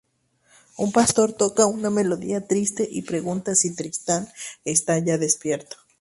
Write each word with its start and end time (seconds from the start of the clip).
Un 0.77 0.91
pastor 0.91 1.31
toca 1.33 1.67
una 1.67 1.91
melodía 1.91 2.47
triste 2.47 2.89
y 2.91 3.03
pregunta 3.03 3.53
si 3.53 3.75
Tristán 3.75 4.27
está 4.65 4.97
ya 4.97 5.19
despierto. 5.19 5.77